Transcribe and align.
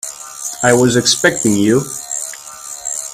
I 0.63 0.73
was 0.73 0.95
expecting 0.95 1.55
you. 1.57 1.83